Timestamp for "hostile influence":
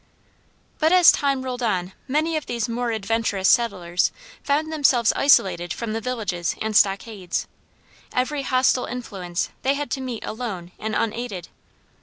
8.41-9.49